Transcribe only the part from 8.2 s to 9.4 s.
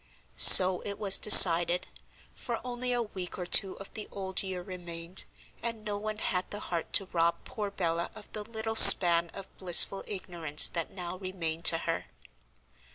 the little span